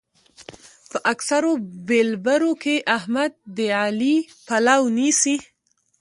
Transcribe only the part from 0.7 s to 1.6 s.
په اکثرو